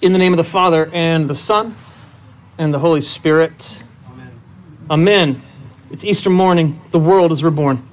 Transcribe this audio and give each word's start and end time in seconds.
In 0.00 0.14
the 0.14 0.18
name 0.18 0.32
of 0.32 0.38
the 0.38 0.44
Father, 0.44 0.90
and 0.94 1.28
the 1.28 1.34
Son, 1.34 1.76
and 2.56 2.72
the 2.72 2.78
Holy 2.78 3.02
Spirit. 3.02 3.82
Amen. 4.08 4.40
Amen. 4.88 5.42
It's 5.90 6.04
Easter 6.04 6.30
morning. 6.30 6.80
The 6.90 6.98
world 6.98 7.32
is 7.32 7.44
reborn. 7.44 7.86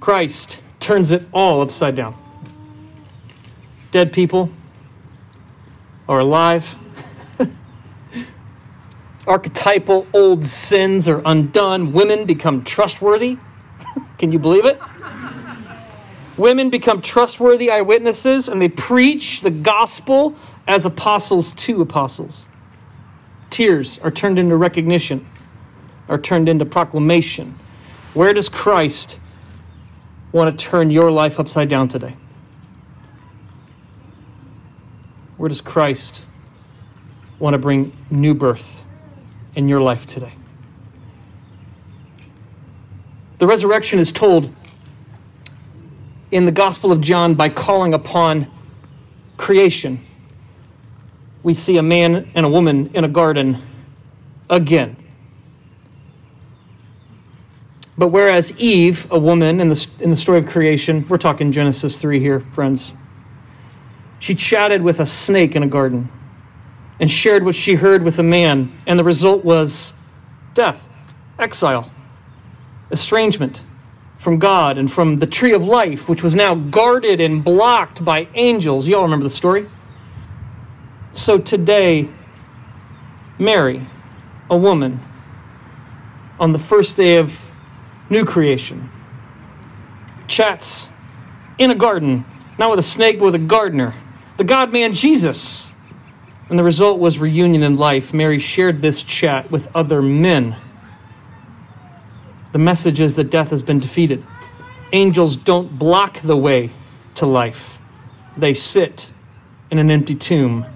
Christ 0.00 0.60
turns 0.80 1.12
it 1.12 1.22
all 1.32 1.60
upside 1.60 1.94
down. 1.94 2.16
Dead 3.92 4.12
people 4.12 4.50
are 6.08 6.18
alive. 6.18 6.74
Archetypal 9.28 10.08
old 10.12 10.44
sins 10.44 11.06
are 11.06 11.22
undone. 11.24 11.92
Women 11.92 12.24
become 12.24 12.64
trustworthy. 12.64 13.38
Can 14.18 14.32
you 14.32 14.40
believe 14.40 14.64
it? 14.64 14.80
Women 16.38 16.70
become 16.70 17.02
trustworthy 17.02 17.70
eyewitnesses 17.70 18.48
and 18.48 18.60
they 18.60 18.68
preach 18.68 19.40
the 19.40 19.50
gospel 19.50 20.34
as 20.66 20.86
apostles 20.86 21.52
to 21.52 21.82
apostles. 21.82 22.46
Tears 23.50 23.98
are 23.98 24.10
turned 24.10 24.38
into 24.38 24.56
recognition, 24.56 25.26
are 26.08 26.18
turned 26.18 26.48
into 26.48 26.64
proclamation. 26.64 27.58
Where 28.14 28.32
does 28.32 28.48
Christ 28.48 29.18
want 30.32 30.58
to 30.58 30.64
turn 30.64 30.90
your 30.90 31.10
life 31.10 31.38
upside 31.38 31.68
down 31.68 31.88
today? 31.88 32.16
Where 35.36 35.48
does 35.48 35.60
Christ 35.60 36.22
want 37.38 37.52
to 37.54 37.58
bring 37.58 37.94
new 38.10 38.32
birth 38.32 38.82
in 39.54 39.68
your 39.68 39.82
life 39.82 40.06
today? 40.06 40.32
The 43.38 43.46
resurrection 43.46 43.98
is 43.98 44.12
told 44.12 44.54
in 46.32 46.46
the 46.46 46.52
Gospel 46.52 46.90
of 46.90 47.00
John 47.00 47.34
by 47.34 47.50
calling 47.50 47.94
upon 47.94 48.50
creation. 49.36 50.04
We 51.42 51.54
see 51.54 51.76
a 51.76 51.82
man 51.82 52.30
and 52.34 52.46
a 52.46 52.48
woman 52.48 52.90
in 52.94 53.04
a 53.04 53.08
garden 53.08 53.62
again. 54.48 54.96
But 57.98 58.08
whereas 58.08 58.50
Eve, 58.58 59.06
a 59.10 59.18
woman 59.18 59.60
in 59.60 59.68
the, 59.68 59.86
in 60.00 60.08
the 60.08 60.16
story 60.16 60.38
of 60.38 60.46
creation, 60.46 61.06
we're 61.08 61.18
talking 61.18 61.52
Genesis 61.52 62.00
3 62.00 62.18
here, 62.18 62.40
friends, 62.40 62.92
she 64.18 64.34
chatted 64.34 64.80
with 64.80 65.00
a 65.00 65.06
snake 65.06 65.54
in 65.54 65.62
a 65.62 65.66
garden 65.66 66.10
and 67.00 67.10
shared 67.10 67.44
what 67.44 67.54
she 67.54 67.74
heard 67.74 68.02
with 68.02 68.18
a 68.20 68.22
man, 68.22 68.72
and 68.86 68.98
the 68.98 69.04
result 69.04 69.44
was 69.44 69.92
death, 70.54 70.88
exile, 71.38 71.90
estrangement 72.90 73.60
from 74.22 74.38
God 74.38 74.78
and 74.78 74.90
from 74.90 75.16
the 75.16 75.26
tree 75.26 75.52
of 75.52 75.64
life, 75.64 76.08
which 76.08 76.22
was 76.22 76.36
now 76.36 76.54
guarded 76.54 77.20
and 77.20 77.42
blocked 77.42 78.04
by 78.04 78.28
angels. 78.34 78.86
You 78.86 78.96
all 78.96 79.02
remember 79.02 79.24
the 79.24 79.30
story? 79.30 79.68
So 81.12 81.38
today, 81.38 82.08
Mary, 83.40 83.84
a 84.48 84.56
woman, 84.56 85.00
on 86.38 86.52
the 86.52 86.58
first 86.58 86.96
day 86.96 87.16
of 87.16 87.36
new 88.10 88.24
creation, 88.24 88.88
chats 90.28 90.88
in 91.58 91.72
a 91.72 91.74
garden, 91.74 92.24
not 92.58 92.70
with 92.70 92.78
a 92.78 92.82
snake, 92.82 93.18
but 93.18 93.24
with 93.24 93.34
a 93.34 93.40
gardener, 93.40 93.92
the 94.36 94.44
God 94.44 94.72
man 94.72 94.94
Jesus. 94.94 95.68
And 96.48 96.56
the 96.56 96.62
result 96.62 97.00
was 97.00 97.18
reunion 97.18 97.64
in 97.64 97.76
life. 97.76 98.14
Mary 98.14 98.38
shared 98.38 98.80
this 98.82 99.02
chat 99.02 99.50
with 99.50 99.68
other 99.74 100.00
men. 100.00 100.56
The 102.52 102.58
message 102.58 103.00
is 103.00 103.14
that 103.16 103.30
death 103.30 103.50
has 103.50 103.62
been 103.62 103.78
defeated. 103.78 104.22
Angels 104.92 105.36
don't 105.36 105.78
block 105.78 106.20
the 106.20 106.36
way 106.36 106.70
to 107.16 107.26
life, 107.26 107.78
they 108.36 108.54
sit 108.54 109.10
in 109.70 109.78
an 109.78 109.90
empty 109.90 110.14
tomb, 110.14 110.66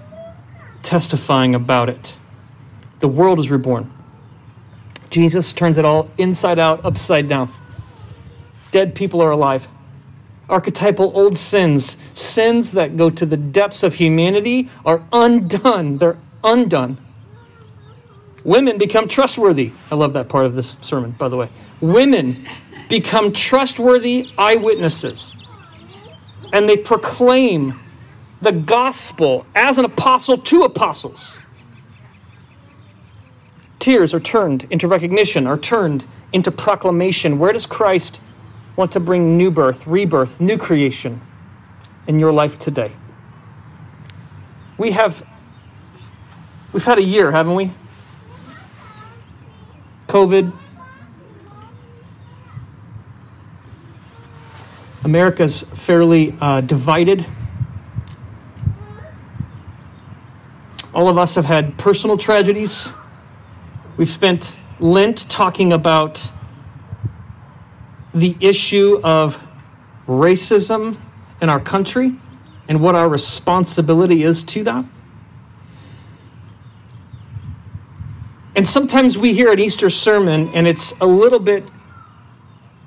testifying 0.81 1.55
about 1.55 1.89
it. 1.89 2.15
The 2.99 3.07
world 3.07 3.39
is 3.39 3.49
reborn. 3.49 3.91
Jesus 5.09 5.53
turns 5.53 5.77
it 5.77 5.85
all 5.85 6.09
inside 6.17 6.59
out, 6.59 6.83
upside 6.83 7.29
down. 7.29 7.51
Dead 8.71 8.95
people 8.95 9.21
are 9.21 9.31
alive. 9.31 9.67
Archetypal 10.49 11.11
old 11.15 11.37
sins, 11.37 11.97
sins 12.13 12.71
that 12.73 12.97
go 12.97 13.09
to 13.09 13.25
the 13.25 13.37
depths 13.37 13.83
of 13.83 13.93
humanity, 13.93 14.69
are 14.85 15.03
undone. 15.11 15.97
They're 15.97 16.17
undone. 16.43 16.97
Women 18.47 18.79
become 18.79 19.07
trustworthy. 19.07 19.73
I 19.91 19.95
love 19.95 20.13
that 20.13 20.29
part 20.29 20.47
of 20.47 20.55
this 20.55 20.77
sermon, 20.81 21.11
by 21.11 21.29
the 21.29 21.37
way 21.37 21.49
women 21.81 22.47
become 22.89 23.31
trustworthy 23.33 24.29
eyewitnesses 24.37 25.35
and 26.53 26.67
they 26.67 26.77
proclaim 26.77 27.79
the 28.41 28.51
gospel 28.51 29.45
as 29.55 29.77
an 29.77 29.85
apostle 29.85 30.37
to 30.37 30.63
apostles. 30.63 31.39
Tears 33.79 34.13
are 34.13 34.19
turned 34.19 34.65
into 34.69 34.87
recognition, 34.87 35.45
are 35.45 35.57
turned 35.57 36.05
into 36.33 36.51
proclamation. 36.51 37.39
Where 37.39 37.51
does 37.51 37.65
Christ 37.65 38.21
want 38.75 38.91
to 38.93 38.99
bring 38.99 39.37
new 39.37 39.51
birth, 39.51 39.85
rebirth, 39.85 40.39
new 40.39 40.57
creation 40.57 41.21
in 42.07 42.19
your 42.19 42.31
life 42.31 42.57
today? 42.59 42.91
We 44.77 44.91
have 44.91 45.25
we've 46.71 46.85
had 46.85 46.97
a 46.97 47.03
year, 47.03 47.31
haven't 47.31 47.55
we? 47.55 47.73
COVID, 50.07 50.53
America's 55.03 55.63
fairly 55.63 56.33
uh, 56.39 56.61
divided. 56.61 57.25
All 60.93 61.09
of 61.09 61.17
us 61.17 61.35
have 61.35 61.45
had 61.45 61.77
personal 61.77 62.17
tragedies. 62.17 62.89
We've 63.97 64.09
spent 64.09 64.55
Lent 64.79 65.29
talking 65.29 65.73
about 65.73 66.31
the 68.13 68.35
issue 68.39 69.01
of 69.03 69.41
racism 70.07 70.97
in 71.41 71.49
our 71.49 71.59
country 71.59 72.15
and 72.69 72.81
what 72.81 72.95
our 72.95 73.09
responsibility 73.09 74.23
is 74.23 74.43
to 74.43 74.63
that. 74.63 74.85
Sometimes 78.67 79.17
we 79.17 79.33
hear 79.33 79.53
an 79.53 79.59
Easter 79.59 79.89
sermon 79.89 80.51
and 80.53 80.67
it's 80.67 80.91
a 80.99 81.05
little 81.05 81.39
bit 81.39 81.63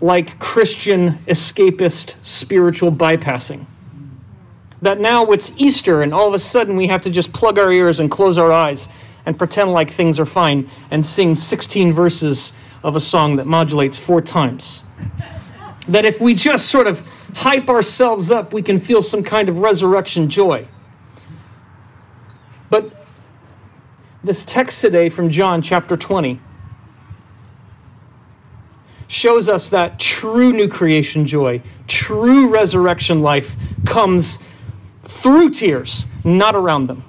like 0.02 0.38
Christian 0.38 1.18
escapist 1.26 2.16
spiritual 2.22 2.92
bypassing. 2.92 3.64
That 4.82 5.00
now 5.00 5.24
it's 5.32 5.52
Easter 5.56 6.02
and 6.02 6.12
all 6.12 6.28
of 6.28 6.34
a 6.34 6.38
sudden 6.38 6.76
we 6.76 6.86
have 6.88 7.00
to 7.00 7.10
just 7.10 7.32
plug 7.32 7.58
our 7.58 7.72
ears 7.72 7.98
and 7.98 8.10
close 8.10 8.36
our 8.36 8.52
eyes 8.52 8.90
and 9.24 9.38
pretend 9.38 9.72
like 9.72 9.90
things 9.90 10.18
are 10.20 10.26
fine 10.26 10.70
and 10.90 11.04
sing 11.04 11.34
16 11.34 11.94
verses 11.94 12.52
of 12.84 12.94
a 12.94 13.00
song 13.00 13.36
that 13.36 13.46
modulates 13.46 13.96
four 13.96 14.20
times. 14.20 14.82
That 15.88 16.04
if 16.04 16.20
we 16.20 16.34
just 16.34 16.66
sort 16.68 16.88
of 16.88 17.02
hype 17.34 17.70
ourselves 17.70 18.30
up, 18.30 18.52
we 18.52 18.60
can 18.60 18.78
feel 18.78 19.02
some 19.02 19.22
kind 19.22 19.48
of 19.48 19.60
resurrection 19.60 20.28
joy. 20.28 20.68
But 22.68 22.99
this 24.22 24.44
text 24.44 24.80
today 24.80 25.08
from 25.08 25.30
John 25.30 25.62
chapter 25.62 25.96
20 25.96 26.40
shows 29.08 29.48
us 29.48 29.68
that 29.70 29.98
true 29.98 30.52
new 30.52 30.68
creation 30.68 31.26
joy, 31.26 31.60
true 31.88 32.48
resurrection 32.48 33.22
life 33.22 33.56
comes 33.86 34.38
through 35.02 35.50
tears, 35.50 36.04
not 36.24 36.54
around 36.54 36.86
them. 36.86 37.02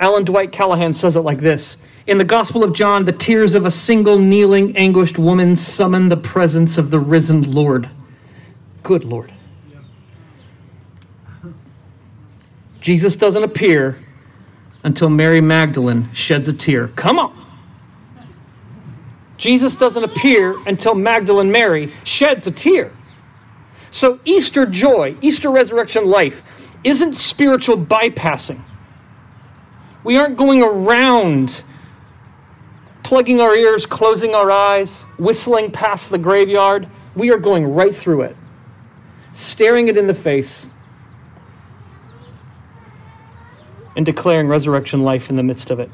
Allen 0.00 0.24
Dwight 0.24 0.50
Callahan 0.50 0.92
says 0.92 1.14
it 1.14 1.20
like 1.20 1.40
this 1.40 1.76
In 2.08 2.18
the 2.18 2.24
Gospel 2.24 2.64
of 2.64 2.74
John, 2.74 3.04
the 3.04 3.12
tears 3.12 3.54
of 3.54 3.66
a 3.66 3.70
single 3.70 4.18
kneeling, 4.18 4.76
anguished 4.76 5.16
woman 5.16 5.56
summon 5.56 6.08
the 6.08 6.16
presence 6.16 6.76
of 6.76 6.90
the 6.90 6.98
risen 6.98 7.52
Lord. 7.52 7.88
Good 8.82 9.04
Lord. 9.04 9.32
Jesus 12.82 13.16
doesn't 13.16 13.42
appear 13.42 13.98
until 14.84 15.08
Mary 15.08 15.40
Magdalene 15.40 16.12
sheds 16.12 16.48
a 16.48 16.52
tear. 16.52 16.88
Come 16.88 17.18
on. 17.18 17.38
Jesus 19.38 19.74
doesn't 19.76 20.04
appear 20.04 20.56
until 20.66 20.94
Magdalene 20.94 21.50
Mary 21.50 21.92
sheds 22.04 22.46
a 22.46 22.50
tear. 22.50 22.92
So, 23.90 24.18
Easter 24.24 24.66
joy, 24.66 25.16
Easter 25.20 25.50
resurrection 25.50 26.06
life, 26.06 26.42
isn't 26.84 27.16
spiritual 27.16 27.76
bypassing. 27.76 28.62
We 30.04 30.16
aren't 30.16 30.36
going 30.36 30.62
around 30.62 31.62
plugging 33.02 33.40
our 33.40 33.54
ears, 33.54 33.86
closing 33.86 34.34
our 34.34 34.50
eyes, 34.50 35.02
whistling 35.18 35.70
past 35.70 36.10
the 36.10 36.18
graveyard. 36.18 36.88
We 37.14 37.30
are 37.30 37.38
going 37.38 37.66
right 37.66 37.94
through 37.94 38.22
it, 38.22 38.36
staring 39.34 39.88
it 39.88 39.96
in 39.96 40.06
the 40.06 40.14
face, 40.14 40.66
and 44.02 44.06
declaring 44.06 44.48
resurrection 44.48 45.04
life 45.04 45.30
in 45.30 45.36
the 45.36 45.44
midst 45.44 45.70
of 45.70 45.78
it. 45.78 45.88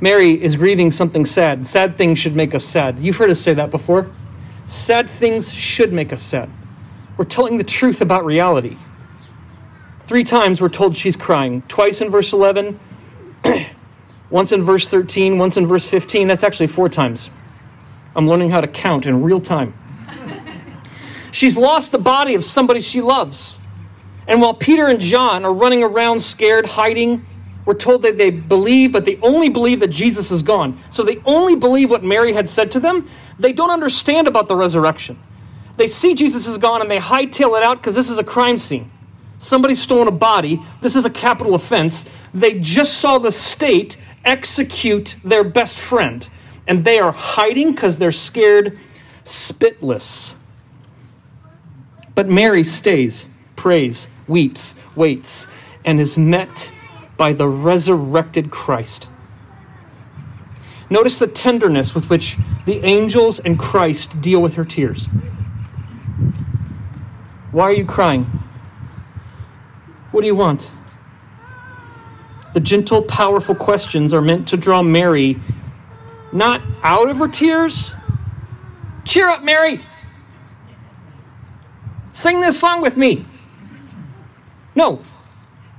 Mary 0.00 0.42
is 0.42 0.56
grieving 0.56 0.90
something 0.90 1.26
sad. 1.26 1.66
Sad 1.66 1.98
things 1.98 2.18
should 2.18 2.34
make 2.34 2.54
us 2.54 2.64
sad. 2.64 2.98
You've 2.98 3.16
heard 3.16 3.28
us 3.28 3.38
say 3.38 3.52
that 3.52 3.70
before. 3.70 4.10
Sad 4.66 5.10
things 5.10 5.52
should 5.52 5.92
make 5.92 6.10
us 6.10 6.22
sad. 6.22 6.48
We're 7.18 7.26
telling 7.26 7.58
the 7.58 7.64
truth 7.64 8.00
about 8.00 8.24
reality. 8.24 8.78
Three 10.06 10.24
times 10.24 10.58
we're 10.58 10.70
told 10.70 10.96
she's 10.96 11.16
crying. 11.16 11.60
Twice 11.68 12.00
in 12.00 12.08
verse 12.08 12.32
11, 12.32 12.80
once 14.30 14.52
in 14.52 14.64
verse 14.64 14.88
13, 14.88 15.36
once 15.36 15.58
in 15.58 15.66
verse 15.66 15.84
15. 15.84 16.26
That's 16.28 16.44
actually 16.44 16.68
four 16.68 16.88
times. 16.88 17.28
I'm 18.16 18.26
learning 18.26 18.48
how 18.48 18.62
to 18.62 18.68
count 18.68 19.04
in 19.04 19.22
real 19.22 19.40
time. 19.40 19.74
she's 21.30 21.58
lost 21.58 21.92
the 21.92 21.98
body 21.98 22.34
of 22.34 22.42
somebody 22.42 22.80
she 22.80 23.02
loves. 23.02 23.58
And 24.26 24.40
while 24.40 24.54
Peter 24.54 24.86
and 24.88 25.00
John 25.00 25.44
are 25.44 25.52
running 25.52 25.82
around 25.82 26.20
scared, 26.20 26.66
hiding, 26.66 27.24
we're 27.66 27.74
told 27.74 28.02
that 28.02 28.18
they 28.18 28.30
believe, 28.30 28.92
but 28.92 29.04
they 29.04 29.18
only 29.22 29.48
believe 29.48 29.80
that 29.80 29.88
Jesus 29.88 30.30
is 30.30 30.42
gone. 30.42 30.78
So 30.90 31.02
they 31.02 31.20
only 31.24 31.56
believe 31.56 31.90
what 31.90 32.04
Mary 32.04 32.32
had 32.32 32.48
said 32.48 32.70
to 32.72 32.80
them. 32.80 33.08
They 33.38 33.52
don't 33.52 33.70
understand 33.70 34.28
about 34.28 34.48
the 34.48 34.56
resurrection. 34.56 35.18
They 35.76 35.86
see 35.86 36.14
Jesus 36.14 36.46
is 36.46 36.58
gone 36.58 36.82
and 36.82 36.90
they 36.90 36.98
hightail 36.98 37.56
it 37.56 37.64
out 37.64 37.78
because 37.78 37.94
this 37.94 38.10
is 38.10 38.18
a 38.18 38.24
crime 38.24 38.58
scene. 38.58 38.90
Somebody's 39.38 39.82
stolen 39.82 40.08
a 40.08 40.12
body. 40.12 40.62
This 40.80 40.94
is 40.94 41.04
a 41.04 41.10
capital 41.10 41.54
offense. 41.54 42.06
They 42.32 42.60
just 42.60 42.98
saw 42.98 43.18
the 43.18 43.32
state 43.32 43.98
execute 44.24 45.16
their 45.24 45.44
best 45.44 45.78
friend. 45.78 46.26
And 46.66 46.84
they 46.84 46.98
are 46.98 47.12
hiding 47.12 47.72
because 47.72 47.98
they're 47.98 48.12
scared 48.12 48.78
spitless. 49.24 50.32
But 52.14 52.28
Mary 52.28 52.64
stays, 52.64 53.26
prays, 53.56 54.08
weeps, 54.28 54.74
waits, 54.96 55.46
and 55.84 56.00
is 56.00 56.16
met 56.16 56.70
by 57.16 57.32
the 57.32 57.46
resurrected 57.46 58.50
Christ. 58.50 59.08
Notice 60.90 61.18
the 61.18 61.26
tenderness 61.26 61.94
with 61.94 62.08
which 62.10 62.36
the 62.66 62.84
angels 62.84 63.40
and 63.40 63.58
Christ 63.58 64.20
deal 64.20 64.40
with 64.40 64.54
her 64.54 64.64
tears. 64.64 65.06
Why 67.52 67.64
are 67.64 67.72
you 67.72 67.84
crying? 67.84 68.24
What 70.10 70.20
do 70.20 70.26
you 70.26 70.34
want? 70.34 70.70
The 72.52 72.60
gentle, 72.60 73.02
powerful 73.02 73.54
questions 73.54 74.14
are 74.14 74.20
meant 74.20 74.48
to 74.48 74.56
draw 74.56 74.82
Mary 74.82 75.40
not 76.32 76.60
out 76.82 77.08
of 77.08 77.18
her 77.18 77.28
tears. 77.28 77.94
Cheer 79.04 79.28
up, 79.28 79.42
Mary! 79.42 79.84
Sing 82.12 82.40
this 82.40 82.58
song 82.58 82.80
with 82.80 82.96
me. 82.96 83.24
No, 84.74 85.00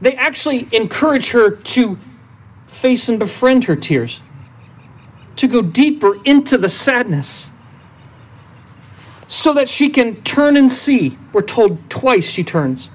they 0.02 0.16
actually 0.16 0.68
encourage 0.72 1.30
her 1.32 1.52
to 1.52 1.98
face 2.68 3.10
and 3.10 3.20
befriend 3.20 3.64
her 3.66 3.76
tears, 3.76 4.20
to 5.36 5.48
go 5.48 5.62
deeper 5.62 6.22
into 6.24 6.58
the 6.58 6.70
sadness, 6.70 7.50
so 9.28 9.54
that 9.54 9.68
she 9.68 9.90
can 9.90 10.22
turn 10.24 10.56
and 10.58 10.72
see. 10.72 11.18
We're 11.34 11.42
told 11.42 11.90
twice 11.90 12.26
she 12.26 12.44
turns. 12.44 12.90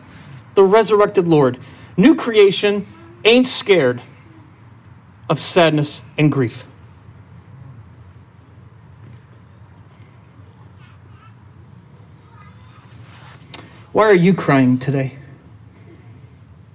The 0.55 0.63
resurrected 0.63 1.27
Lord. 1.27 1.59
New 1.97 2.15
creation 2.15 2.87
ain't 3.25 3.47
scared 3.47 4.01
of 5.29 5.39
sadness 5.41 6.03
and 6.19 6.31
grief. 6.31 6.65
Why 13.93 14.05
are 14.05 14.15
you 14.15 14.35
crying 14.35 14.79
today? 14.79 15.20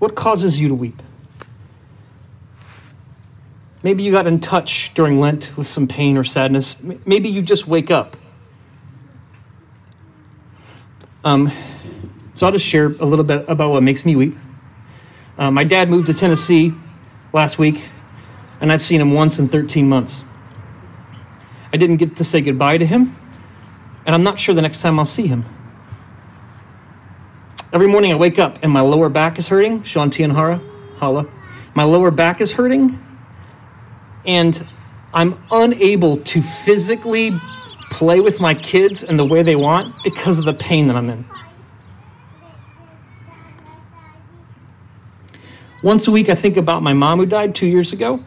What 0.06 0.14
causes 0.14 0.60
you 0.60 0.68
to 0.68 0.76
weep? 0.76 1.02
Maybe 3.82 4.04
you 4.04 4.12
got 4.12 4.28
in 4.28 4.40
touch 4.40 4.94
during 4.94 5.20
Lent 5.20 5.50
with 5.58 5.66
some 5.66 5.88
pain 5.88 6.16
or 6.16 6.24
sadness. 6.24 6.78
Maybe 7.08 7.28
you 7.28 7.42
just 7.42 7.66
wake 7.66 7.90
up. 7.90 8.16
Um, 11.24 11.52
so 12.36 12.46
I'll 12.46 12.52
just 12.52 12.68
share 12.68 12.86
a 13.00 13.04
little 13.04 13.26
bit 13.26 13.46
about 13.50 13.72
what 13.72 13.82
makes 13.82 14.06
me 14.06 14.16
weep. 14.16 14.38
Uh, 15.40 15.50
my 15.50 15.64
dad 15.64 15.90
moved 15.90 16.06
to 16.06 16.14
Tennessee 16.14 16.72
last 17.34 17.58
week, 17.58 17.90
and 18.62 18.72
I've 18.72 18.84
seen 18.84 19.02
him 19.02 19.12
once 19.16 19.40
in 19.40 19.48
13 19.48 19.90
months. 19.90 20.22
I 21.74 21.78
didn't 21.78 21.98
get 21.98 22.16
to 22.18 22.24
say 22.24 22.42
goodbye 22.42 22.78
to 22.78 22.86
him, 22.86 23.18
and 24.06 24.14
I'm 24.14 24.22
not 24.22 24.38
sure 24.38 24.54
the 24.54 24.62
next 24.62 24.84
time 24.84 25.00
I'll 25.00 25.08
see 25.08 25.26
him. 25.26 25.44
Every 27.76 27.90
morning 27.90 28.14
I 28.14 28.16
wake 28.16 28.40
up 28.40 28.60
and 28.62 28.72
my 28.72 28.80
lower 28.80 29.10
back 29.10 29.38
is 29.38 29.50
hurting. 29.50 29.82
Shanti 29.82 30.24
and 30.24 30.32
Hara, 30.32 30.62
Hala. 30.96 31.28
My 31.74 31.84
lower 31.84 32.10
back 32.10 32.40
is 32.40 32.50
hurting, 32.50 32.98
and 34.26 34.66
I'm 35.14 35.38
unable 35.52 36.20
to 36.20 36.42
physically 36.42 37.34
play 37.92 38.22
with 38.22 38.40
my 38.40 38.54
kids 38.54 39.04
in 39.04 39.18
the 39.18 39.26
way 39.26 39.44
they 39.44 39.58
want 39.58 39.94
because 40.06 40.40
of 40.40 40.46
the 40.46 40.54
pain 40.54 40.88
that 40.88 40.96
I'm 40.96 41.10
in. 41.10 41.26
Once 45.84 46.08
a 46.08 46.12
week, 46.12 46.30
I 46.30 46.36
think 46.36 46.56
about 46.56 46.82
my 46.82 46.94
mom 46.94 47.20
who 47.20 47.26
died 47.26 47.56
two 47.56 47.68
years 47.68 47.92
ago, 47.92 48.24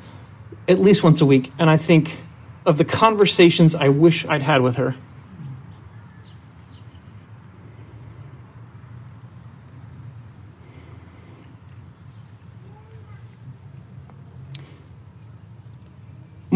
at 0.69 0.79
least 0.79 1.03
once 1.03 1.23
a 1.23 1.27
week, 1.27 1.55
and 1.59 1.71
I 1.71 1.79
think 1.79 2.21
of 2.67 2.77
the 2.77 2.85
conversations 2.85 3.75
I 3.75 3.89
wish 3.89 4.27
I'd 4.27 4.43
had 4.43 4.61
with 4.61 4.77
her. 4.77 4.95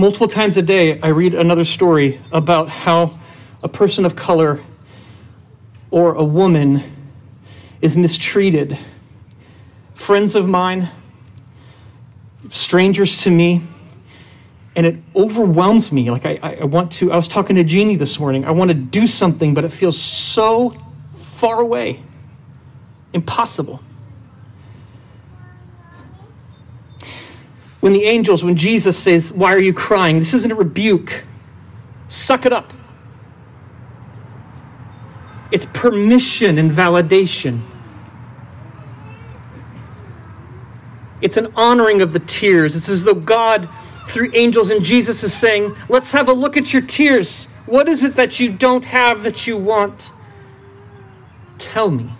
Multiple 0.03 0.27
times 0.27 0.57
a 0.57 0.63
day, 0.63 1.01
I 1.01 1.11
read 1.11 1.33
another 1.33 1.65
story 1.65 2.21
about 2.33 2.69
how 2.69 3.21
a 3.63 3.69
person 3.69 4.05
of 4.05 4.17
color 4.17 4.61
or 5.93 6.15
a 6.15 6.25
woman 6.25 6.83
is 7.81 7.97
mistreated. 7.97 8.77
Friends 9.95 10.35
of 10.35 10.49
mine, 10.49 10.91
strangers 12.51 13.23
to 13.23 13.31
me, 13.31 13.63
and 14.75 14.87
it 14.87 14.97
overwhelms 15.15 15.93
me. 15.93 16.11
Like, 16.11 16.27
I, 16.27 16.59
I 16.63 16.65
want 16.65 16.91
to, 16.95 17.13
I 17.13 17.17
was 17.17 17.29
talking 17.29 17.55
to 17.55 17.63
Jeannie 17.63 17.95
this 17.95 18.19
morning. 18.19 18.45
I 18.45 18.51
want 18.51 18.71
to 18.71 18.75
do 18.75 19.07
something, 19.07 19.55
but 19.55 19.63
it 19.63 19.69
feels 19.69 20.03
so 20.03 20.77
far 21.27 21.61
away, 21.61 22.03
impossible. 23.13 23.79
When 27.83 27.93
the 27.93 28.05
angels, 28.05 28.45
when 28.45 28.55
Jesus 28.55 28.97
says, 28.97 29.33
Why 29.33 29.53
are 29.53 29.59
you 29.59 29.75
crying? 29.75 30.21
This 30.21 30.35
isn't 30.35 30.53
a 30.53 30.55
rebuke. 30.55 31.25
Suck 32.09 32.47
it 32.47 32.53
up. 32.53 32.73
It's 35.51 35.67
permission 35.73 36.59
and 36.59 36.71
validation. 36.71 37.61
It's 41.23 41.37
an 41.37 41.53
honoring 41.57 42.03
of 42.03 42.13
the 42.13 42.21
tears. 42.21 42.77
It's 42.77 42.89
as 42.89 43.03
though 43.03 43.15
God, 43.15 43.69
through 44.07 44.31
angels 44.35 44.71
and 44.71 44.85
Jesus, 44.85 45.25
is 45.25 45.35
saying, 45.35 45.75
Let's 45.89 46.13
have 46.13 46.29
a 46.29 46.33
look 46.33 46.57
at 46.57 46.73
your 46.73 46.83
tears. 46.83 47.49
What 47.67 47.89
is 47.89 48.05
it 48.05 48.15
that 48.15 48.39
you 48.39 48.53
don't 48.53 48.85
have 48.85 49.25
that 49.25 49.49
you 49.49 49.57
want? 49.59 50.13
Tell 51.59 51.91
me. 51.91 52.13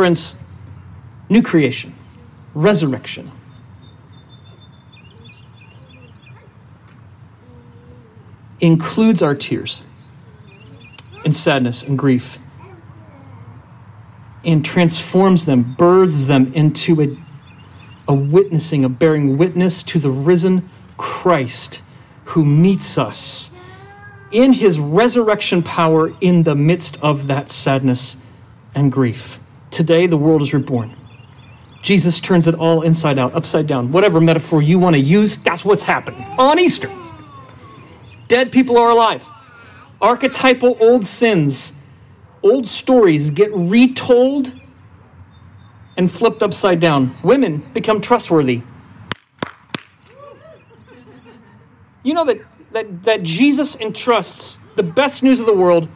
Friends, 0.00 0.34
new 1.28 1.42
creation, 1.42 1.92
resurrection. 2.54 3.30
Includes 8.60 9.22
our 9.22 9.34
tears 9.34 9.82
and 11.26 11.36
sadness 11.36 11.82
and 11.82 11.98
grief 11.98 12.38
and 14.42 14.64
transforms 14.64 15.44
them, 15.44 15.74
births 15.74 16.24
them 16.24 16.50
into 16.54 17.02
a, 17.02 17.14
a 18.08 18.14
witnessing, 18.14 18.86
a 18.86 18.88
bearing 18.88 19.36
witness 19.36 19.82
to 19.82 19.98
the 19.98 20.10
risen 20.10 20.66
Christ 20.96 21.82
who 22.24 22.42
meets 22.42 22.96
us 22.96 23.50
in 24.32 24.54
his 24.54 24.78
resurrection 24.78 25.62
power 25.62 26.14
in 26.22 26.42
the 26.42 26.54
midst 26.54 26.96
of 27.02 27.26
that 27.26 27.50
sadness 27.50 28.16
and 28.74 28.90
grief. 28.90 29.39
Today, 29.70 30.06
the 30.06 30.16
world 30.16 30.42
is 30.42 30.52
reborn. 30.52 30.94
Jesus 31.82 32.20
turns 32.20 32.46
it 32.46 32.54
all 32.54 32.82
inside 32.82 33.18
out, 33.18 33.34
upside 33.34 33.66
down. 33.66 33.90
Whatever 33.90 34.20
metaphor 34.20 34.62
you 34.62 34.78
want 34.78 34.94
to 34.94 35.00
use, 35.00 35.38
that's 35.38 35.64
what's 35.64 35.82
happening 35.82 36.22
on 36.38 36.58
Easter. 36.58 36.90
Dead 38.28 38.52
people 38.52 38.76
are 38.76 38.90
alive. 38.90 39.26
Archetypal 40.00 40.76
old 40.80 41.06
sins, 41.06 41.72
old 42.42 42.66
stories 42.66 43.30
get 43.30 43.50
retold 43.54 44.52
and 45.96 46.10
flipped 46.10 46.42
upside 46.42 46.80
down. 46.80 47.16
Women 47.22 47.58
become 47.72 48.00
trustworthy. 48.00 48.62
You 52.02 52.14
know 52.14 52.24
that, 52.24 52.40
that, 52.72 53.02
that 53.02 53.22
Jesus 53.22 53.76
entrusts 53.76 54.58
the 54.76 54.82
best 54.82 55.22
news 55.22 55.40
of 55.40 55.46
the 55.46 55.52
world 55.52 55.88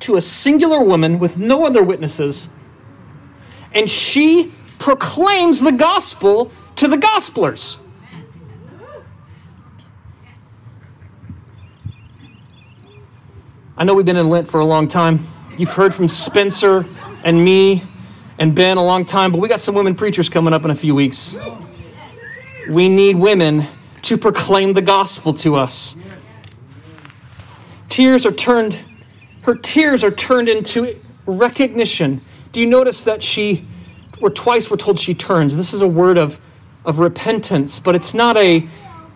to 0.00 0.16
a 0.16 0.22
singular 0.22 0.80
woman 0.80 1.18
with 1.18 1.38
no 1.38 1.66
other 1.66 1.82
witnesses 1.82 2.50
and 3.72 3.90
she 3.90 4.52
proclaims 4.78 5.60
the 5.60 5.72
gospel 5.72 6.52
to 6.76 6.88
the 6.88 6.96
gospelers. 6.96 7.78
I 13.76 13.84
know 13.84 13.94
we've 13.94 14.06
been 14.06 14.16
in 14.16 14.28
Lent 14.28 14.50
for 14.50 14.60
a 14.60 14.64
long 14.64 14.88
time. 14.88 15.26
You've 15.56 15.70
heard 15.70 15.94
from 15.94 16.08
Spencer 16.08 16.84
and 17.24 17.44
me 17.44 17.84
and 18.38 18.54
Ben 18.54 18.76
a 18.76 18.82
long 18.82 19.04
time, 19.04 19.30
but 19.32 19.38
we 19.38 19.48
got 19.48 19.60
some 19.60 19.74
women 19.74 19.94
preachers 19.94 20.28
coming 20.28 20.52
up 20.52 20.64
in 20.64 20.70
a 20.70 20.74
few 20.74 20.94
weeks. 20.94 21.36
We 22.68 22.88
need 22.88 23.16
women 23.16 23.66
to 24.02 24.16
proclaim 24.16 24.72
the 24.72 24.82
gospel 24.82 25.32
to 25.34 25.56
us. 25.56 25.96
Tears 27.88 28.26
are 28.26 28.32
turned, 28.32 28.78
her 29.42 29.54
tears 29.54 30.04
are 30.04 30.10
turned 30.10 30.48
into 30.48 30.96
recognition. 31.26 32.20
Do 32.52 32.60
you 32.60 32.66
notice 32.66 33.04
that 33.04 33.22
she, 33.22 33.66
or 34.20 34.30
twice 34.30 34.70
we're 34.70 34.76
told 34.76 34.98
she 34.98 35.14
turns? 35.14 35.56
This 35.56 35.72
is 35.72 35.82
a 35.82 35.88
word 35.88 36.18
of, 36.18 36.40
of 36.84 36.98
repentance, 36.98 37.78
but 37.78 37.94
it's 37.94 38.14
not 38.14 38.36
a, 38.36 38.66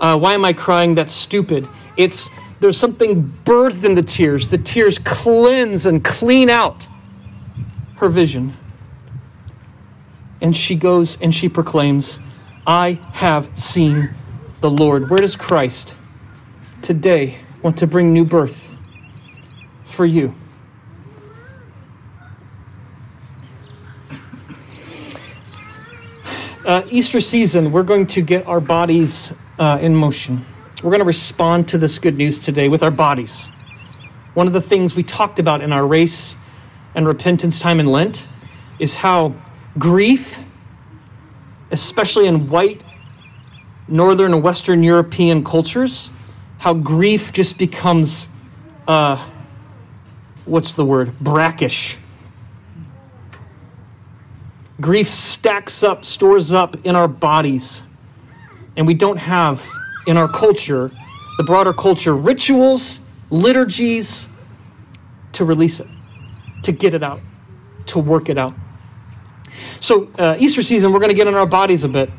uh, 0.01 0.19
why 0.19 0.35
am 0.35 0.45
I 0.45 0.53
crying? 0.53 0.95
That's 0.95 1.15
stupid. 1.15 1.69
It's, 1.97 2.31
there's 2.61 2.77
something 2.77 3.25
birthed 3.45 3.85
in 3.85 3.95
the 3.95 4.03
tears. 4.03 4.49
The 4.49 4.59
tears 4.59 4.99
cleanse 4.99 5.87
and 5.87 6.05
clean 6.05 6.51
out 6.51 6.87
her 7.97 8.09
vision. 8.09 8.55
And 10.41 10.57
she 10.57 10.75
goes 10.75 11.21
and 11.21 11.35
she 11.35 11.49
proclaims, 11.49 12.19
I 12.67 13.01
have 13.13 13.49
seen 13.59 14.15
the 14.61 14.71
Lord. 14.71 15.09
Where 15.09 15.21
does 15.21 15.37
Christ 15.37 15.97
today 16.83 17.39
want 17.63 17.77
to 17.79 17.87
bring 17.87 18.13
new 18.13 18.25
birth 18.25 18.75
for 19.87 20.05
you? 20.05 20.35
Uh, 26.73 26.83
Easter 26.89 27.21
season, 27.21 27.71
we're 27.71 27.83
going 27.83 28.07
to 28.07 28.23
get 28.23 28.47
our 28.47 28.59
bodies 28.59 29.35
uh, 29.59 29.77
in 29.83 29.95
motion. 29.95 30.43
We're 30.83 30.89
going 30.89 31.01
to 31.01 31.05
respond 31.05 31.69
to 31.69 31.77
this 31.77 31.99
good 31.99 32.17
news 32.17 32.39
today 32.39 32.71
with 32.71 32.83
our 32.83 32.91
bodies. 32.91 33.51
One 34.33 34.47
of 34.47 34.55
the 34.55 34.61
things 34.63 34.95
we 34.95 35.03
talked 35.03 35.39
about 35.39 35.61
in 35.61 35.71
our 35.71 35.87
race 35.87 36.39
and 36.95 37.07
repentance 37.07 37.61
time 37.61 37.79
in 37.79 37.85
Lent 37.85 38.27
is 38.79 38.95
how 38.95 39.35
grief, 39.79 40.39
especially 41.73 42.27
in 42.27 42.49
white 42.49 42.81
Northern 43.87 44.33
and 44.33 44.43
Western 44.43 44.83
European 44.83 45.45
cultures, 45.45 46.09
how 46.57 46.73
grief 46.73 47.35
just 47.35 47.59
becomes, 47.59 48.29
uh, 48.89 49.29
what's 50.47 50.73
the 50.73 50.87
word, 50.87 51.19
brackish. 51.19 51.99
Grief 54.83 55.15
stacks 55.15 55.85
up, 55.85 56.05
stores 56.05 56.53
up 56.53 56.75
in 56.85 56.97
our 56.97 57.07
bodies, 57.07 57.83
and 58.77 58.85
we 58.85 58.95
don't 58.95 59.17
have 59.17 59.65
in 60.09 60.17
our 60.17 60.27
culture, 60.27 60.91
the 61.39 61.45
broader 61.45 61.73
culture, 61.73 62.17
rituals, 62.17 63.01
liturgies 63.31 64.29
to 65.35 65.45
release 65.45 65.79
it, 65.79 65.87
to 66.65 66.73
get 66.73 66.95
it 66.95 67.05
out, 67.05 67.21
to 67.87 68.01
work 68.01 68.29
it 68.29 68.37
out. 68.37 68.53
So, 69.79 70.09
uh, 70.19 70.35
Easter 70.37 70.65
season, 70.65 70.93
we're 70.93 70.99
going 70.99 71.11
to 71.11 71.17
get 71.17 71.29
in 71.29 71.35
our 71.35 71.47
bodies 71.47 71.85
a 71.85 71.89
bit. 71.89 72.11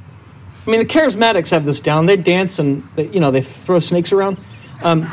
I 0.66 0.70
mean, 0.70 0.80
the 0.80 0.86
charismatics 0.86 1.52
have 1.52 1.66
this 1.66 1.82
down. 1.82 2.06
They 2.06 2.16
dance 2.16 2.60
and 2.60 2.82
they, 2.96 3.10
you 3.10 3.20
know 3.20 3.30
they 3.30 3.42
throw 3.42 3.80
snakes 3.80 4.14
around. 4.14 4.38
Um, 4.84 5.02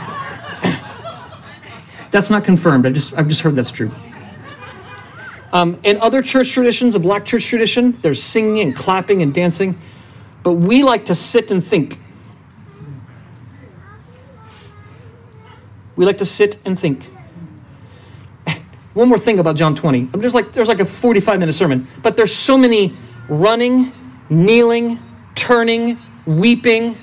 that's 2.12 2.30
not 2.30 2.44
confirmed. 2.44 2.86
I 2.86 2.90
just 2.90 3.12
I've 3.14 3.26
just 3.26 3.40
heard 3.40 3.56
that's 3.56 3.72
true. 3.72 3.90
Um, 5.52 5.80
in 5.82 6.00
other 6.00 6.22
church 6.22 6.52
traditions, 6.52 6.94
a 6.94 6.98
black 6.98 7.24
church 7.24 7.46
tradition, 7.46 7.98
there's 8.02 8.22
singing 8.22 8.60
and 8.60 8.74
clapping 8.74 9.22
and 9.22 9.34
dancing, 9.34 9.78
but 10.42 10.52
we 10.52 10.82
like 10.82 11.04
to 11.06 11.14
sit 11.14 11.50
and 11.50 11.66
think. 11.66 11.98
We 15.96 16.06
like 16.06 16.18
to 16.18 16.26
sit 16.26 16.58
and 16.64 16.78
think. 16.78 17.04
One 18.94 19.08
more 19.08 19.18
thing 19.18 19.40
about 19.40 19.56
John 19.56 19.74
20. 19.74 20.10
I'm 20.14 20.22
just 20.22 20.34
like 20.34 20.52
there's 20.52 20.68
like 20.68 20.80
a 20.80 20.86
45 20.86 21.40
minute 21.40 21.54
sermon, 21.54 21.86
but 22.02 22.16
there's 22.16 22.34
so 22.34 22.56
many 22.56 22.96
running, 23.28 23.92
kneeling, 24.30 25.00
turning, 25.34 25.98
weeping. 26.26 26.96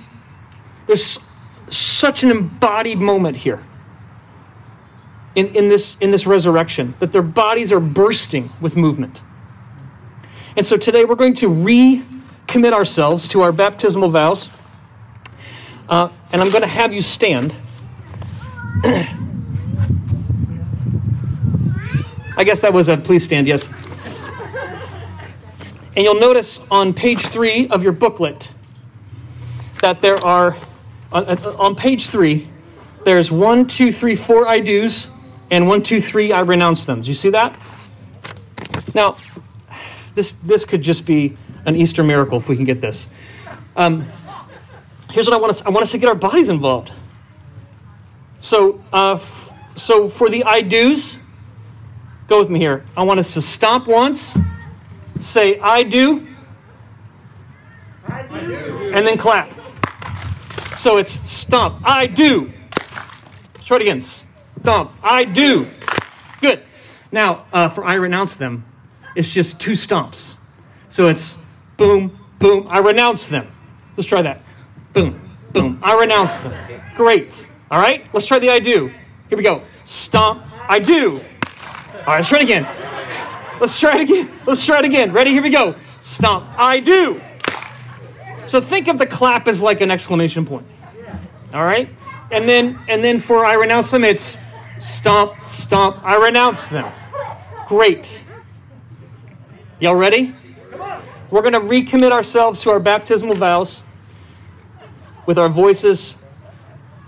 There's 0.85 1.19
such 1.69 2.23
an 2.23 2.31
embodied 2.31 2.97
moment 2.97 3.35
here 3.35 3.66
in, 5.37 5.55
in, 5.55 5.69
this, 5.69 5.97
in 5.99 6.09
this 6.09 6.25
resurrection 6.25 6.95
that 6.99 7.11
their 7.11 7.21
bodies 7.21 7.71
are 7.71 7.79
bursting 7.79 8.49
with 8.59 8.75
movement. 8.75 9.21
And 10.57 10.65
so 10.65 10.77
today 10.77 11.05
we're 11.05 11.13
going 11.13 11.35
to 11.35 11.47
recommit 11.47 12.73
ourselves 12.73 13.27
to 13.29 13.41
our 13.41 13.51
baptismal 13.51 14.09
vows. 14.09 14.49
Uh, 15.87 16.09
and 16.31 16.41
I'm 16.41 16.49
going 16.49 16.63
to 16.63 16.67
have 16.67 16.91
you 16.91 17.03
stand. 17.03 17.53
I 22.35 22.43
guess 22.43 22.59
that 22.61 22.73
was 22.73 22.89
a 22.89 22.97
please 22.97 23.23
stand, 23.23 23.45
yes. 23.45 23.69
And 25.95 26.03
you'll 26.03 26.19
notice 26.19 26.65
on 26.71 26.95
page 26.95 27.21
three 27.27 27.67
of 27.67 27.83
your 27.83 27.91
booklet 27.91 28.51
that 29.83 30.01
there 30.01 30.17
are, 30.23 30.57
on, 31.11 31.27
on 31.27 31.75
page 31.75 32.07
three, 32.07 32.49
there's 33.05 33.31
one, 33.31 33.67
two, 33.67 33.91
three, 33.91 34.15
four 34.15 34.47
I 34.47 34.59
do's, 34.59 35.11
and 35.51 35.67
one, 35.67 35.81
two, 35.81 36.01
three, 36.01 36.31
I 36.31 36.41
renounce 36.41 36.85
them. 36.85 37.01
Do 37.01 37.07
you 37.07 37.15
see 37.15 37.29
that? 37.29 37.57
Now, 38.93 39.15
this, 40.15 40.31
this 40.43 40.65
could 40.65 40.81
just 40.81 41.05
be 41.05 41.37
an 41.65 41.75
Easter 41.75 42.03
miracle 42.03 42.37
if 42.37 42.49
we 42.49 42.55
can 42.55 42.65
get 42.65 42.81
this. 42.81 43.07
Um, 43.75 44.07
here's 45.11 45.27
what 45.27 45.33
I 45.35 45.37
want 45.37 45.51
us, 45.51 45.61
I 45.63 45.69
want 45.69 45.83
us 45.83 45.91
to 45.91 45.97
get 45.97 46.09
our 46.09 46.15
bodies 46.15 46.49
involved. 46.49 46.93
So, 48.39 48.83
uh, 48.93 49.13
f- 49.13 49.49
so 49.75 50.09
for 50.09 50.29
the 50.29 50.43
I 50.43 50.61
do's, 50.61 51.19
go 52.27 52.39
with 52.39 52.49
me 52.49 52.59
here. 52.59 52.85
I 52.95 53.03
want 53.03 53.19
us 53.19 53.33
to 53.33 53.41
stomp 53.41 53.87
once 53.87 54.37
say, 55.19 55.59
I 55.59 55.83
do, 55.83 56.27
I 58.07 58.23
do. 58.27 58.91
and 58.93 59.05
then 59.05 59.17
clap. 59.17 59.53
So 60.77 60.97
it's 60.97 61.11
stomp, 61.29 61.81
I 61.83 62.07
do. 62.07 62.51
Try 63.65 63.77
it 63.77 63.81
again. 63.81 64.01
Stomp, 64.61 64.91
I 65.01 65.23
do. 65.23 65.69
Good. 66.41 66.63
Now, 67.11 67.45
uh, 67.53 67.69
for 67.69 67.85
I 67.85 67.93
renounce 67.93 68.35
them, 68.35 68.65
it's 69.15 69.29
just 69.29 69.59
two 69.59 69.71
stomps. 69.71 70.33
So 70.89 71.07
it's 71.07 71.37
boom, 71.77 72.17
boom, 72.39 72.67
I 72.69 72.79
renounce 72.79 73.27
them. 73.27 73.47
Let's 73.95 74.07
try 74.07 74.21
that. 74.21 74.41
Boom, 74.93 75.37
boom, 75.53 75.79
I 75.81 75.97
renounce 75.99 76.35
them. 76.37 76.53
Great. 76.95 77.47
All 77.71 77.79
right, 77.79 78.05
let's 78.13 78.25
try 78.25 78.39
the 78.39 78.49
I 78.49 78.59
do. 78.59 78.91
Here 79.29 79.37
we 79.37 79.43
go. 79.43 79.63
Stomp, 79.83 80.43
I 80.69 80.79
do. 80.79 81.21
All 81.99 82.13
right, 82.13 82.17
let's 82.17 82.29
try 82.29 82.39
it 82.39 82.43
again. 82.43 82.63
Let's 83.59 83.79
try 83.79 83.95
it 83.95 84.01
again. 84.01 84.31
Let's 84.45 84.65
try 84.65 84.79
it 84.79 84.85
again. 84.85 85.11
Ready? 85.11 85.31
Here 85.31 85.41
we 85.41 85.49
go. 85.49 85.75
Stomp. 86.01 86.45
I 86.57 86.79
do. 86.79 87.21
So 88.45 88.61
think 88.61 88.87
of 88.87 88.97
the 88.97 89.05
clap 89.05 89.47
as 89.47 89.61
like 89.61 89.81
an 89.81 89.91
exclamation 89.91 90.45
point. 90.45 90.65
All 91.53 91.65
right? 91.65 91.89
And 92.31 92.47
then 92.47 92.79
and 92.87 93.03
then 93.03 93.19
for 93.19 93.45
I 93.45 93.53
renounce 93.53 93.91
them, 93.91 94.03
it's 94.03 94.37
stomp, 94.79 95.43
stomp, 95.43 95.97
I 96.03 96.17
renounce 96.17 96.67
them. 96.67 96.91
Great. 97.67 98.21
Y'all 99.79 99.95
ready? 99.95 100.35
We're 101.29 101.41
going 101.41 101.53
to 101.53 101.59
recommit 101.59 102.11
ourselves 102.11 102.61
to 102.61 102.71
our 102.71 102.79
baptismal 102.79 103.35
vows 103.35 103.83
with 105.25 105.37
our 105.37 105.49
voices 105.49 106.15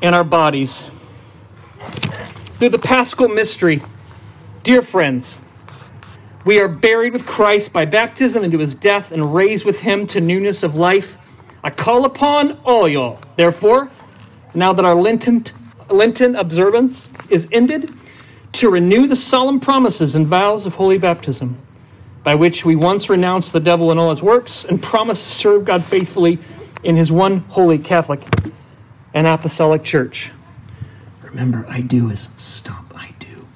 and 0.01 0.13
our 0.13 0.23
bodies. 0.23 0.87
Through 2.57 2.69
the 2.69 2.79
paschal 2.79 3.29
mystery, 3.29 3.81
dear 4.63 4.81
friends, 4.81 5.37
we 6.45 6.59
are 6.59 6.67
buried 6.67 7.13
with 7.13 7.25
Christ 7.25 7.71
by 7.71 7.85
baptism 7.85 8.43
into 8.43 8.57
his 8.57 8.75
death 8.75 9.11
and 9.11 9.33
raised 9.33 9.65
with 9.65 9.79
him 9.79 10.05
to 10.07 10.19
newness 10.19 10.63
of 10.63 10.75
life. 10.75 11.17
I 11.63 11.69
call 11.69 12.05
upon 12.05 12.59
all 12.63 12.87
y'all, 12.87 13.19
therefore, 13.37 13.89
now 14.53 14.73
that 14.73 14.83
our 14.83 14.95
Lenten, 14.95 15.45
Lenten 15.89 16.35
observance 16.35 17.07
is 17.29 17.47
ended, 17.51 17.93
to 18.53 18.69
renew 18.69 19.07
the 19.07 19.15
solemn 19.15 19.59
promises 19.59 20.15
and 20.15 20.25
vows 20.25 20.65
of 20.65 20.73
holy 20.73 20.97
baptism, 20.97 21.57
by 22.23 22.35
which 22.35 22.65
we 22.65 22.75
once 22.75 23.09
renounced 23.09 23.53
the 23.53 23.59
devil 23.59 23.91
and 23.91 23.99
all 23.99 24.09
his 24.09 24.21
works 24.21 24.65
and 24.65 24.81
promised 24.81 25.23
to 25.29 25.35
serve 25.35 25.65
God 25.65 25.83
faithfully 25.83 26.39
in 26.83 26.95
his 26.95 27.11
one 27.11 27.39
holy 27.49 27.77
Catholic 27.77 28.23
and 29.13 29.27
Apostolic 29.27 29.83
Church. 29.83 30.31
Remember, 31.23 31.65
I 31.69 31.81
do 31.81 32.09
is 32.09 32.29
stop. 32.37 32.85
I 32.95 33.13
do 33.19 33.47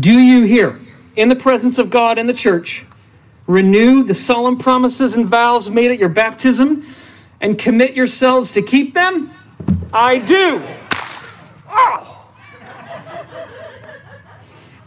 do 0.00 0.18
you 0.18 0.44
here, 0.44 0.80
in 1.16 1.28
the 1.28 1.36
presence 1.36 1.78
of 1.78 1.90
God 1.90 2.18
and 2.18 2.28
the 2.28 2.34
church, 2.34 2.84
renew 3.46 4.04
the 4.04 4.14
solemn 4.14 4.58
promises 4.58 5.14
and 5.14 5.26
vows 5.26 5.70
made 5.70 5.90
at 5.90 5.98
your 5.98 6.10
baptism 6.10 6.94
and 7.40 7.58
commit 7.58 7.94
yourselves 7.94 8.52
to 8.52 8.62
keep 8.62 8.92
them? 8.94 9.30
I 9.92 10.18
do. 10.18 10.62
Oh. 11.68 12.26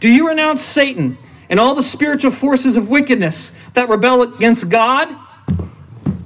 Do 0.00 0.08
you 0.08 0.28
renounce 0.28 0.62
Satan 0.62 1.16
and 1.48 1.60
all 1.60 1.74
the 1.74 1.82
spiritual 1.82 2.30
forces 2.30 2.76
of 2.76 2.88
wickedness 2.88 3.52
that 3.74 3.88
rebel 3.88 4.22
against 4.22 4.68
God? 4.68 5.08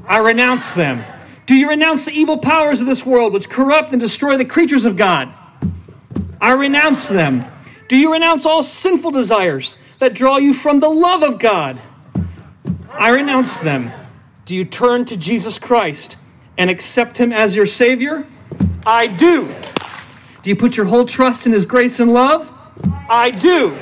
I 0.07 0.19
renounce 0.19 0.73
them. 0.73 1.05
Do 1.47 1.55
you 1.55 1.69
renounce 1.69 2.05
the 2.05 2.13
evil 2.13 2.39
powers 2.39 2.81
of 2.81 2.87
this 2.87 3.05
world 3.05 3.33
which 3.33 3.49
corrupt 3.49 3.93
and 3.93 4.01
destroy 4.01 4.37
the 4.37 4.45
creatures 4.45 4.85
of 4.85 4.97
God? 4.97 5.33
I 6.41 6.53
renounce 6.53 7.07
them. 7.07 7.45
Do 7.89 7.97
you 7.97 8.13
renounce 8.13 8.47
all 8.47 8.63
sinful 8.63 9.13
desires 9.13 9.77
that 10.01 10.15
draw 10.15 10.39
you 10.39 10.53
from 10.53 10.81
the 10.81 10.89
love 10.89 11.23
of 11.23 11.39
God? 11.39 11.81
I 12.91 13.11
renounce 13.11 13.59
them. 13.59 13.93
Do 14.45 14.57
you 14.57 14.65
turn 14.65 15.05
to 15.07 15.17
Jesus 15.17 15.59
Christ 15.59 16.17
and 16.59 16.71
accept 16.71 17.17
him 17.17 17.33
as 17.33 17.55
your 17.55 17.67
Savior? 17.67 18.27
I 18.87 19.09
do. 19.09 19.53
Do 20.45 20.51
you 20.51 20.55
put 20.55 20.77
your 20.77 20.87
whole 20.87 21.05
trust 21.05 21.45
in 21.45 21.53
his 21.53 21.65
grace 21.65 21.99
and 21.99 22.13
love? 22.13 22.53
I 23.09 23.31
do. 23.33 23.77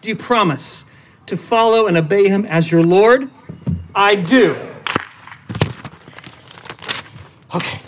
Do 0.00 0.08
you 0.08 0.16
promise 0.16 0.86
to 1.26 1.36
follow 1.36 1.86
and 1.86 1.98
obey 1.98 2.28
him 2.28 2.46
as 2.46 2.70
your 2.70 2.82
Lord? 2.82 3.30
I 3.94 4.14
do. 4.14 4.56
Okay. 7.54 7.78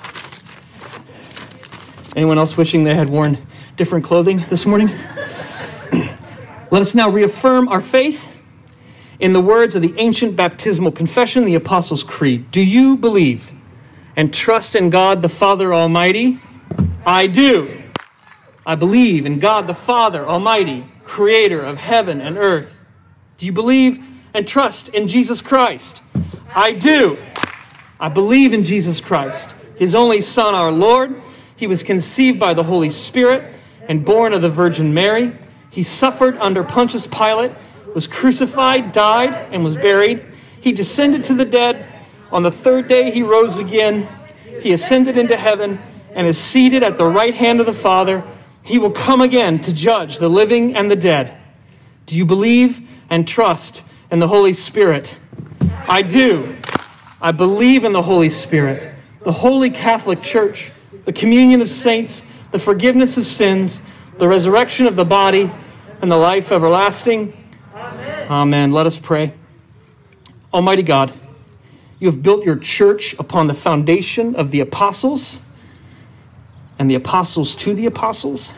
Anyone 2.14 2.36
else 2.36 2.58
wishing 2.58 2.84
they 2.84 2.94
had 2.94 3.08
worn 3.08 3.38
different 3.78 4.04
clothing 4.04 4.44
this 4.50 4.66
morning? 4.66 4.88
Let 6.70 6.82
us 6.82 6.94
now 6.94 7.08
reaffirm 7.08 7.68
our 7.68 7.80
faith 7.80 8.28
in 9.18 9.32
the 9.32 9.40
words 9.40 9.76
of 9.76 9.80
the 9.80 9.94
ancient 9.96 10.36
baptismal 10.36 10.92
confession, 10.92 11.46
the 11.46 11.54
Apostles' 11.54 12.02
Creed. 12.02 12.50
Do 12.50 12.60
you 12.60 12.98
believe 12.98 13.50
and 14.16 14.32
trust 14.32 14.74
in 14.74 14.90
God 14.90 15.22
the 15.22 15.28
Father 15.28 15.74
Almighty? 15.74 16.40
I 17.04 17.26
do. 17.26 17.82
I 18.66 18.74
believe 18.74 19.26
in 19.26 19.38
God 19.38 19.66
the 19.66 19.74
Father 19.74 20.26
Almighty, 20.26 20.86
creator 21.04 21.60
of 21.60 21.76
heaven 21.76 22.20
and 22.20 22.38
earth. 22.38 22.74
Do 23.36 23.46
you 23.46 23.52
believe 23.52 24.02
and 24.32 24.48
trust 24.48 24.88
in 24.90 25.06
Jesus 25.06 25.42
Christ? 25.42 26.00
I 26.54 26.72
do. 26.72 27.18
I 28.00 28.08
believe 28.08 28.52
in 28.52 28.64
Jesus 28.64 29.00
Christ, 29.00 29.50
his 29.76 29.94
only 29.94 30.20
Son, 30.20 30.54
our 30.54 30.72
Lord. 30.72 31.20
He 31.56 31.66
was 31.66 31.82
conceived 31.82 32.38
by 32.38 32.54
the 32.54 32.62
Holy 32.62 32.90
Spirit 32.90 33.54
and 33.88 34.04
born 34.04 34.32
of 34.32 34.42
the 34.42 34.50
Virgin 34.50 34.92
Mary. 34.92 35.36
He 35.70 35.82
suffered 35.82 36.36
under 36.38 36.64
Pontius 36.64 37.06
Pilate, 37.06 37.52
was 37.94 38.06
crucified, 38.06 38.92
died, 38.92 39.52
and 39.52 39.62
was 39.62 39.76
buried. 39.76 40.24
He 40.60 40.72
descended 40.72 41.22
to 41.24 41.34
the 41.34 41.44
dead. 41.44 41.93
On 42.34 42.42
the 42.42 42.50
third 42.50 42.88
day, 42.88 43.12
he 43.12 43.22
rose 43.22 43.58
again. 43.58 44.08
He 44.60 44.72
ascended 44.72 45.16
into 45.16 45.36
heaven 45.36 45.78
and 46.14 46.26
is 46.26 46.36
seated 46.36 46.82
at 46.82 46.98
the 46.98 47.06
right 47.06 47.32
hand 47.32 47.60
of 47.60 47.66
the 47.66 47.72
Father. 47.72 48.24
He 48.64 48.80
will 48.80 48.90
come 48.90 49.20
again 49.20 49.60
to 49.60 49.72
judge 49.72 50.18
the 50.18 50.28
living 50.28 50.74
and 50.74 50.90
the 50.90 50.96
dead. 50.96 51.38
Do 52.06 52.16
you 52.16 52.26
believe 52.26 52.88
and 53.08 53.26
trust 53.26 53.84
in 54.10 54.18
the 54.18 54.26
Holy 54.26 54.52
Spirit? 54.52 55.14
I 55.88 56.02
do. 56.02 56.56
I 57.20 57.30
believe 57.30 57.84
in 57.84 57.92
the 57.92 58.02
Holy 58.02 58.30
Spirit, 58.30 58.92
the 59.24 59.32
Holy 59.32 59.70
Catholic 59.70 60.20
Church, 60.20 60.72
the 61.04 61.12
communion 61.12 61.62
of 61.62 61.70
saints, 61.70 62.22
the 62.50 62.58
forgiveness 62.58 63.16
of 63.16 63.26
sins, 63.26 63.80
the 64.18 64.26
resurrection 64.26 64.86
of 64.86 64.96
the 64.96 65.04
body, 65.04 65.52
and 66.02 66.10
the 66.10 66.16
life 66.16 66.50
everlasting. 66.50 67.32
Amen. 67.76 68.28
Amen. 68.28 68.72
Let 68.72 68.86
us 68.86 68.98
pray. 68.98 69.32
Almighty 70.52 70.82
God, 70.82 71.12
you 72.04 72.10
have 72.10 72.22
built 72.22 72.44
your 72.44 72.56
church 72.56 73.14
upon 73.18 73.46
the 73.46 73.54
foundation 73.54 74.36
of 74.36 74.50
the 74.50 74.60
apostles 74.60 75.38
and 76.78 76.90
the 76.90 76.96
apostles 76.96 77.54
to 77.54 77.72
the 77.72 77.86
apostles 77.86 78.50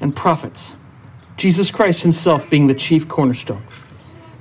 and 0.00 0.14
prophets, 0.16 0.72
Jesus 1.36 1.70
Christ 1.70 2.02
himself 2.02 2.50
being 2.50 2.66
the 2.66 2.74
chief 2.74 3.06
cornerstone. 3.06 3.62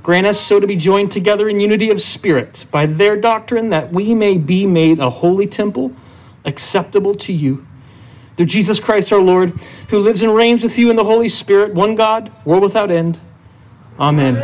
Grant 0.01 0.25
us 0.25 0.41
so 0.41 0.59
to 0.59 0.65
be 0.65 0.75
joined 0.75 1.11
together 1.11 1.47
in 1.47 1.59
unity 1.59 1.91
of 1.91 2.01
spirit 2.01 2.65
by 2.71 2.87
their 2.87 3.21
doctrine 3.21 3.69
that 3.69 3.93
we 3.93 4.15
may 4.15 4.39
be 4.39 4.65
made 4.65 4.97
a 4.97 5.11
holy 5.11 5.45
temple 5.45 5.95
acceptable 6.43 7.13
to 7.13 7.31
you. 7.31 7.67
Through 8.35 8.47
Jesus 8.47 8.79
Christ 8.79 9.13
our 9.13 9.21
Lord, 9.21 9.53
who 9.89 9.99
lives 9.99 10.23
and 10.23 10.33
reigns 10.33 10.63
with 10.63 10.79
you 10.79 10.89
in 10.89 10.95
the 10.95 11.03
Holy 11.03 11.29
Spirit, 11.29 11.75
one 11.75 11.93
God, 11.93 12.31
world 12.45 12.63
without 12.63 12.89
end. 12.89 13.19
Amen. 13.99 14.37